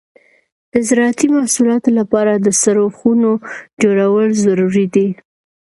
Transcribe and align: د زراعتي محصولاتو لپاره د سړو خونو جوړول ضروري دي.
د 0.73 0.73
زراعتي 0.87 1.27
محصولاتو 1.35 1.89
لپاره 1.99 2.31
د 2.35 2.47
سړو 2.61 2.85
خونو 2.97 3.31
جوړول 3.81 4.27
ضروري 4.45 4.85
دي. 4.95 5.07